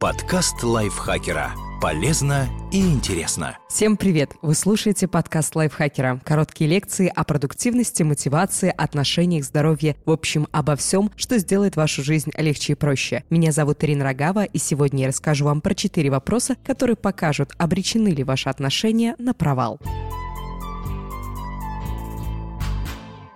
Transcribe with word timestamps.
Подкаст 0.00 0.62
лайфхакера. 0.62 1.52
Полезно 1.78 2.48
и 2.72 2.80
интересно. 2.80 3.58
Всем 3.68 3.98
привет! 3.98 4.32
Вы 4.40 4.54
слушаете 4.54 5.06
подкаст 5.06 5.54
лайфхакера. 5.54 6.22
Короткие 6.24 6.70
лекции 6.70 7.12
о 7.14 7.22
продуктивности, 7.22 8.02
мотивации, 8.02 8.72
отношениях, 8.74 9.44
здоровье. 9.44 9.96
В 10.06 10.10
общем, 10.10 10.48
обо 10.52 10.74
всем, 10.76 11.10
что 11.16 11.36
сделает 11.36 11.76
вашу 11.76 12.02
жизнь 12.02 12.30
легче 12.38 12.72
и 12.72 12.76
проще. 12.76 13.24
Меня 13.28 13.52
зовут 13.52 13.84
Ирина 13.84 14.04
Рогава, 14.04 14.44
и 14.44 14.56
сегодня 14.56 15.02
я 15.02 15.08
расскажу 15.08 15.44
вам 15.44 15.60
про 15.60 15.74
четыре 15.74 16.08
вопроса, 16.08 16.56
которые 16.64 16.96
покажут, 16.96 17.52
обречены 17.58 18.08
ли 18.08 18.24
ваши 18.24 18.48
отношения 18.48 19.14
на 19.18 19.34
провал. 19.34 19.78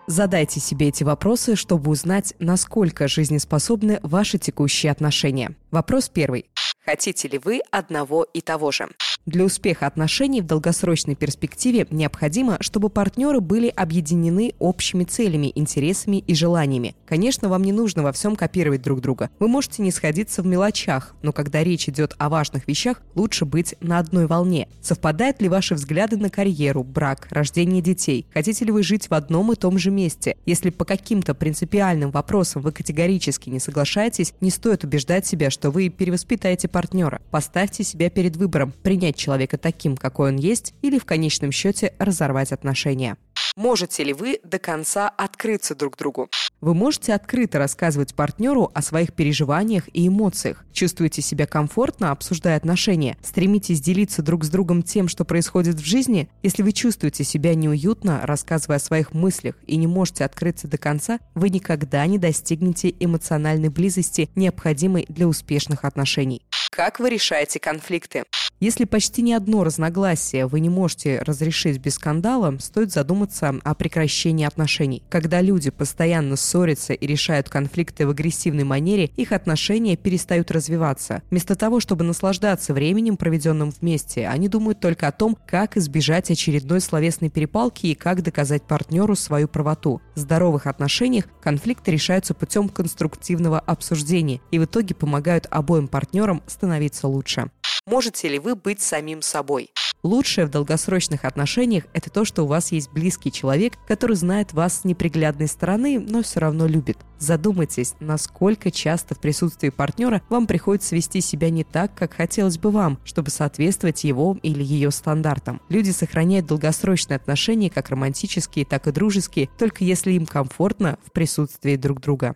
Задайте 0.07 0.61
себе 0.61 0.89
эти 0.89 1.03
вопросы, 1.03 1.57
чтобы 1.57 1.91
узнать, 1.91 2.35
насколько 2.39 3.09
жизнеспособны 3.09 4.01
ваши 4.03 4.39
текущие 4.39 4.93
отношения. 4.93 5.57
Вопрос 5.71 6.11
первый. 6.11 6.47
Хотите 6.85 7.29
ли 7.29 7.39
вы 7.39 7.61
одного 7.71 8.25
и 8.25 8.41
того 8.41 8.71
же? 8.71 8.89
Для 9.27 9.43
успеха 9.43 9.87
отношений 9.87 10.43
в 10.43 10.47
долгосрочной 10.47 11.15
перспективе 11.15 11.87
необходимо, 11.91 12.59
чтобы 12.61 12.91
партнеры 12.91 13.41
были 13.41 13.69
объединены 13.69 14.53
общими 14.59 15.05
целями, 15.05 15.51
интересами 15.55 16.19
и 16.19 16.35
желаниями. 16.35 16.95
Конечно, 17.07 17.49
вам 17.49 17.63
не 17.63 17.73
нужно 17.73 18.03
во 18.03 18.13
всем 18.13 18.37
копировать 18.37 18.83
друг 18.83 19.01
друга. 19.01 19.31
Вы 19.39 19.49
можете 19.49 19.81
не 19.81 19.93
сходиться 19.93 20.43
в 20.43 20.47
мелочах, 20.47 21.15
но 21.23 21.33
когда 21.33 21.65
речь 21.65 21.89
идет 21.89 22.15
о 22.19 22.29
важных 22.29 22.69
вещах, 22.69 23.01
лучше 23.15 23.47
быть 23.47 23.75
на 23.81 23.99
одной 23.99 24.27
волне. 24.27 24.69
Совпадают 24.83 25.41
ли 25.41 25.49
ваши 25.49 25.75
взгляды 25.75 26.19
на 26.19 26.29
карьеру, 26.29 26.85
брак, 26.85 27.29
рождение 27.31 27.81
детей? 27.81 28.27
Хотите 28.35 28.67
ли 28.67 28.73
вы 28.73 28.83
жить 28.83 29.09
в 29.09 29.15
одном 29.15 29.53
и 29.53 29.57
том 29.57 29.79
же 29.79 29.91
месте? 29.91 30.37
Если 30.45 30.69
по 30.69 30.85
каким-то 30.85 31.33
принципиальным 31.33 32.11
вопросам 32.11 32.61
вы 32.61 32.73
категорически 32.73 33.49
не 33.49 33.59
соглашаетесь, 33.59 34.35
не 34.43 34.51
стоит 34.51 34.85
убеждать 34.85 35.27
себя, 35.27 35.49
что 35.49 35.71
вы 35.71 35.89
перевоспитаете 35.89 36.69
партнера. 36.69 37.23
Поставьте 37.31 37.85
себя 37.85 38.11
перед 38.11 38.37
выбором– 38.37 38.75
принять 38.83 39.14
человека 39.15 39.59
таким, 39.59 39.97
какой 39.97 40.31
он 40.31 40.37
есть, 40.37 40.75
или 40.83 40.99
в 40.99 41.05
конечном 41.05 41.53
счете 41.53 41.95
разорвать 41.99 42.53
отношения. 42.53 43.17
Можете 43.57 44.03
ли 44.03 44.13
вы 44.13 44.41
до 44.43 44.59
конца 44.59 45.09
открыться 45.09 45.77
друг 45.77 45.97
другу? 45.97 46.29
Вы 46.61 46.75
можете 46.75 47.15
открыто 47.15 47.59
рассказывать 47.59 48.15
партнеру 48.15 48.71
о 48.75 48.83
своих 48.83 49.13
переживаниях 49.13 49.85
и 49.93 50.09
эмоциях. 50.09 50.65
Чувствуете 50.73 51.23
себя 51.23 51.47
комфортно, 51.47 52.11
обсуждая 52.11 52.57
отношения? 52.57 53.17
Стремитесь 53.23 53.81
делиться 53.81 54.23
друг 54.23 54.45
с 54.45 54.49
другом 54.49 54.83
тем, 54.83 55.07
что 55.07 55.25
происходит 55.25 55.77
в 55.77 55.85
жизни? 55.85 56.29
Если 56.43 56.63
вы 56.63 56.73
чувствуете 56.73 57.23
себя 57.23 57.55
неуютно, 57.55 58.23
рассказывая 58.25 58.79
о 58.79 58.81
своих 58.81 59.13
мыслях 59.13 59.55
и 59.67 59.77
не 59.77 59.87
можете 59.87 60.25
открыться 60.25 60.67
до 60.67 60.79
конца, 60.79 61.21
вы 61.35 61.51
никогда 61.51 62.05
не 62.07 62.19
достигнете 62.19 62.93
эмоциональной 62.99 63.69
близости, 63.69 64.31
необходимой 64.35 65.07
для 65.09 65.29
успешных 65.29 65.85
отношений. 65.85 66.43
Как 66.71 66.99
вы 66.99 67.11
решаете 67.11 67.61
конфликты? 67.61 68.25
Если 68.61 68.85
почти 68.85 69.21
ни 69.23 69.33
одно 69.33 69.65
разногласие 69.65 70.47
вы 70.47 70.61
не 70.61 70.69
можете 70.69 71.19
разрешить 71.19 71.79
без 71.79 71.95
скандала, 71.95 72.57
стоит 72.61 72.93
задуматься 72.93 73.55
о 73.63 73.75
прекращении 73.75 74.47
отношений. 74.47 75.03
Когда 75.11 75.41
люди 75.41 75.71
постоянно 75.71 76.37
ссорятся 76.37 76.93
и 76.93 77.07
решают 77.07 77.49
конфликты 77.49 78.07
в 78.07 78.11
агрессивной 78.11 78.65
манере, 78.65 79.11
их 79.17 79.33
отношения 79.33 79.97
перестают 79.97 80.51
развиваться. 80.51 81.23
Вместо 81.31 81.57
того, 81.57 81.81
чтобы 81.81 82.05
наслаждаться 82.05 82.73
временем, 82.73 83.17
проведенным 83.17 83.71
вместе, 83.71 84.29
они 84.29 84.49
думают 84.49 84.81
только 84.81 85.09
о 85.09 85.13
том, 85.13 85.37
как 85.47 85.77
избежать 85.77 86.31
очередной 86.31 86.81
словесной 86.81 87.31
перепалки 87.31 87.89
и 87.89 87.95
как 87.95 88.23
доказать 88.23 88.63
партнеру 88.63 89.17
свою 89.17 89.49
правоту. 89.49 90.01
В 90.15 90.21
здоровых 90.21 90.67
отношениях 90.67 91.27
конфликты 91.43 91.91
решаются 91.91 92.35
путем 92.35 92.69
конструктивного 92.69 93.59
обсуждения 93.59 94.41
и 94.51 94.59
в 94.59 94.65
итоге 94.65 94.95
помогают 94.95 95.47
обоим 95.51 95.89
партнерам 95.89 96.43
становиться 96.47 97.09
лучше. 97.09 97.51
Можете 97.87 98.29
ли 98.29 98.39
вы 98.39 98.55
быть 98.57 98.81
самим 98.81 99.21
собой? 99.21 99.71
Лучшее 100.03 100.47
в 100.47 100.51
долгосрочных 100.51 101.27
отношениях– 101.27 101.85
это 101.93 102.09
то, 102.09 102.25
что 102.25 102.45
у 102.45 102.47
вас 102.47 102.73
есть 102.73 102.91
близкий 102.91 103.31
человек, 103.31 103.75
который 103.87 104.17
знает 104.17 104.55
вас 104.55 104.81
с 104.81 104.85
неприглядной 104.85 105.49
стороны, 105.49 106.01
но 106.01 106.23
все 106.23 106.41
равно 106.41 106.67
любит. 106.67 106.97
Задумайтесь, 107.19 107.95
насколько 108.01 108.71
часто 108.71 109.15
в 109.15 109.21
присутствии 109.21 109.69
партнера 109.69 110.23
вам 110.31 110.47
приходится 110.47 110.97
вести 110.97 111.21
себя 111.21 111.51
не 111.51 111.63
так, 111.63 111.95
как 111.95 112.15
хотелось 112.15 112.57
бы 112.57 112.71
вам, 112.71 112.99
чтобы 113.05 113.31
соответствовать 113.31 114.05
его 114.05 114.39
или 114.43 114.63
ее 114.63 114.91
стандартам. 114.91 115.61
Люди 115.69 115.91
сохраняют 115.91 116.47
долгосрочные 116.47 117.17
отношения, 117.17 117.69
как 117.69 117.91
романтические, 117.91 118.65
так 118.65 118.87
и 118.87 118.93
дружеские, 118.93 119.51
только 119.59 119.85
если 119.85 120.13
им 120.13 120.25
комфортно 120.25 120.99
в 121.07 121.13
присутствии 121.13 121.77
друг 121.77 122.01
друга. 122.01 122.35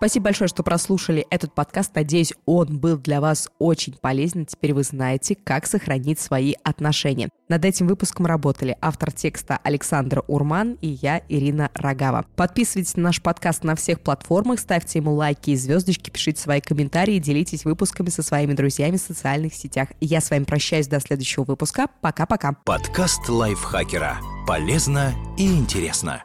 Спасибо 0.00 0.24
большое, 0.24 0.48
что 0.48 0.62
прослушали 0.62 1.26
этот 1.28 1.54
подкаст. 1.54 1.94
Надеюсь, 1.94 2.32
он 2.46 2.78
был 2.78 2.96
для 2.96 3.20
вас 3.20 3.50
очень 3.58 3.92
полезен. 3.92 4.46
Теперь 4.46 4.72
вы 4.72 4.82
знаете, 4.82 5.34
как 5.34 5.66
сохранить 5.66 6.18
свои 6.18 6.54
отношения. 6.64 7.28
Над 7.50 7.66
этим 7.66 7.86
выпуском 7.86 8.24
работали 8.24 8.78
автор 8.80 9.12
текста 9.12 9.58
Александр 9.62 10.22
Урман 10.26 10.78
и 10.80 10.96
я, 11.02 11.20
Ирина 11.28 11.70
Рогава. 11.74 12.24
Подписывайтесь 12.34 12.96
на 12.96 13.02
наш 13.02 13.20
подкаст 13.20 13.62
на 13.62 13.76
всех 13.76 14.00
платформах, 14.00 14.60
ставьте 14.60 15.00
ему 15.00 15.12
лайки 15.12 15.50
и 15.50 15.56
звездочки, 15.56 16.08
пишите 16.08 16.40
свои 16.40 16.62
комментарии, 16.62 17.18
делитесь 17.18 17.66
выпусками 17.66 18.08
со 18.08 18.22
своими 18.22 18.54
друзьями 18.54 18.96
в 18.96 19.02
социальных 19.02 19.52
сетях. 19.52 19.90
Я 20.00 20.22
с 20.22 20.30
вами 20.30 20.44
прощаюсь 20.44 20.88
до 20.88 20.98
следующего 21.00 21.44
выпуска. 21.44 21.88
Пока-пока. 22.00 22.56
Подкаст 22.64 23.28
лайфхакера. 23.28 24.16
Полезно 24.46 25.12
и 25.36 25.46
интересно. 25.46 26.22